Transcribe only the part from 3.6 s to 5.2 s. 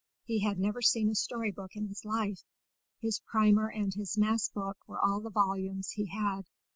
and his mass book were all